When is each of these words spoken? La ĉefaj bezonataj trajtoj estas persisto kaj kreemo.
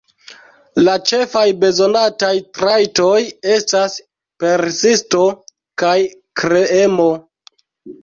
La 0.87 0.95
ĉefaj 1.11 1.43
bezonataj 1.63 2.31
trajtoj 2.59 3.13
estas 3.59 4.01
persisto 4.47 5.31
kaj 5.85 5.97
kreemo. 6.45 7.11